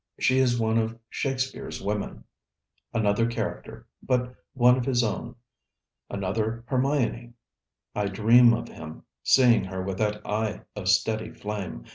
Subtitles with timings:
[0.19, 2.23] She is one of Shakespeare's women:
[2.91, 5.35] another character, but one of his own:
[6.09, 7.33] another Hermione!
[7.93, 11.85] I dream of him seeing her with that eye of steady flame.